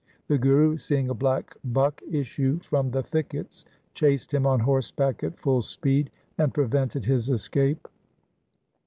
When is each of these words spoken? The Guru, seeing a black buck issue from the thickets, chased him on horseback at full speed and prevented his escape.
The 0.29 0.39
Guru, 0.39 0.77
seeing 0.79 1.11
a 1.11 1.13
black 1.13 1.55
buck 1.63 2.01
issue 2.09 2.57
from 2.61 2.89
the 2.89 3.03
thickets, 3.03 3.65
chased 3.93 4.33
him 4.33 4.47
on 4.47 4.59
horseback 4.61 5.23
at 5.23 5.37
full 5.37 5.61
speed 5.61 6.09
and 6.39 6.51
prevented 6.51 7.05
his 7.05 7.29
escape. 7.29 7.87